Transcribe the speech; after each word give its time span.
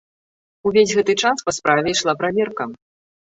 Увесь 0.69 0.93
гэты 0.99 1.15
час 1.27 1.45
па 1.49 1.55
справе 1.57 1.93
ішла 1.97 2.17
праверка. 2.21 2.67